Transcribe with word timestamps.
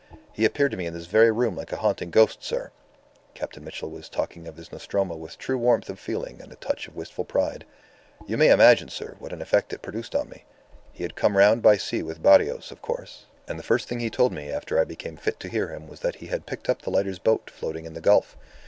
"He 0.33 0.45
appeared 0.45 0.71
to 0.71 0.77
me 0.77 0.87
in 0.87 0.95
this 0.95 1.05
very 1.05 1.29
room 1.31 1.55
like 1.55 1.71
a 1.71 1.75
haunting 1.77 2.09
ghost, 2.09 2.43
sir" 2.43 2.71
Captain 3.35 3.63
Mitchell 3.63 3.91
was 3.91 4.09
talking 4.09 4.47
of 4.47 4.57
his 4.57 4.71
Nostromo 4.71 5.15
with 5.15 5.37
true 5.37 5.59
warmth 5.59 5.91
of 5.91 5.99
feeling 5.99 6.41
and 6.41 6.51
a 6.51 6.55
touch 6.55 6.87
of 6.87 6.95
wistful 6.95 7.23
pride. 7.23 7.65
"You 8.25 8.35
may 8.35 8.49
imagine, 8.49 8.89
sir, 8.89 9.15
what 9.19 9.31
an 9.31 9.43
effect 9.43 9.73
it 9.73 9.83
produced 9.83 10.15
on 10.15 10.27
me. 10.27 10.43
He 10.91 11.03
had 11.03 11.13
come 11.15 11.37
round 11.37 11.61
by 11.61 11.77
sea 11.77 12.01
with 12.01 12.23
Barrios, 12.23 12.71
of 12.71 12.81
course. 12.81 13.25
And 13.47 13.59
the 13.59 13.63
first 13.63 13.87
thing 13.87 13.99
he 13.99 14.09
told 14.09 14.31
me 14.31 14.49
after 14.51 14.79
I 14.79 14.85
became 14.85 15.17
fit 15.17 15.39
to 15.41 15.49
hear 15.49 15.67
him 15.67 15.85
was 15.85 15.99
that 15.99 16.15
he 16.15 16.25
had 16.25 16.47
picked 16.47 16.67
up 16.67 16.81
the 16.81 16.89
lighter's 16.89 17.19
boat 17.19 17.51
floating 17.51 17.85
in 17.85 17.93
the 17.93 18.01
gulf! 18.01 18.35